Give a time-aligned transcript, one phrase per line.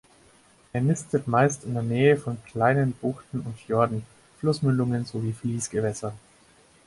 [0.73, 4.03] Er nistet meist in der Nähe von kleinen Buchten und Fjorden,
[4.39, 6.13] Flussmündungen sowie Fließgewässern.